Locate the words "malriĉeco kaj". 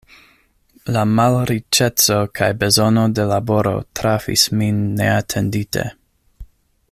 1.19-2.47